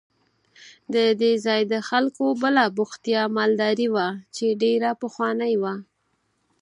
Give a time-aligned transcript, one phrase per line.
[0.93, 5.73] د دې ځای د خلکو بله بوختیا مالداري وه چې ډېره پخوانۍ وه.